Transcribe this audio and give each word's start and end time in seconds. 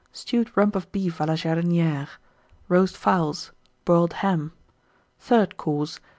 Stewed 0.11 0.49
Rump 0.57 0.75
of 0.75 0.91
Beef 0.91 1.19
à 1.19 1.27
la 1.27 1.35
Jardinière. 1.35 2.07
Roast 2.67 2.97
Fowls. 2.97 3.51
Boiled 3.85 4.13
Ham. 4.13 4.51
THIRD 5.19 5.57
COURSE. 5.57 5.99